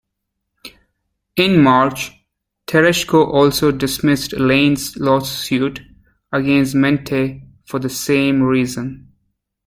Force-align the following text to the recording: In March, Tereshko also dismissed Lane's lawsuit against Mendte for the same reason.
In 1.35 1.61
March, 1.61 2.23
Tereshko 2.65 3.31
also 3.31 3.71
dismissed 3.71 4.33
Lane's 4.33 4.97
lawsuit 4.97 5.81
against 6.31 6.73
Mendte 6.73 7.47
for 7.67 7.77
the 7.77 7.87
same 7.89 8.41
reason. 8.41 9.13